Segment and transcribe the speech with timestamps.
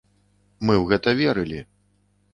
[0.69, 1.59] Мы ў гэта верылі!